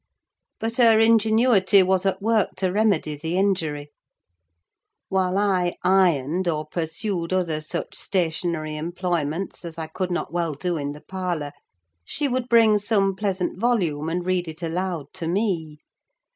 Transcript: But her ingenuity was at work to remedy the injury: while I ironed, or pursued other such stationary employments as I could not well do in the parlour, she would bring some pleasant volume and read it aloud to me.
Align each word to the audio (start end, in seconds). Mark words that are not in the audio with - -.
But 0.59 0.77
her 0.77 0.99
ingenuity 0.99 1.83
was 1.83 2.07
at 2.07 2.23
work 2.23 2.55
to 2.57 2.71
remedy 2.71 3.15
the 3.15 3.37
injury: 3.37 3.91
while 5.09 5.37
I 5.37 5.75
ironed, 5.83 6.47
or 6.47 6.65
pursued 6.65 7.31
other 7.31 7.61
such 7.61 7.93
stationary 7.95 8.77
employments 8.77 9.63
as 9.63 9.77
I 9.77 9.85
could 9.85 10.09
not 10.09 10.33
well 10.33 10.55
do 10.55 10.75
in 10.75 10.93
the 10.93 11.01
parlour, 11.01 11.51
she 12.03 12.27
would 12.27 12.49
bring 12.49 12.79
some 12.79 13.13
pleasant 13.13 13.59
volume 13.59 14.09
and 14.09 14.25
read 14.25 14.47
it 14.47 14.63
aloud 14.63 15.13
to 15.13 15.27
me. 15.27 15.77